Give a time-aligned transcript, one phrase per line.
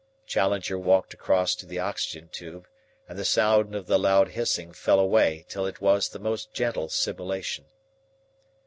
[0.25, 2.67] Challenger walked across to the oxygen tube,
[3.07, 6.89] and the sound of the loud hissing fell away till it was the most gentle
[6.89, 7.65] sibilation.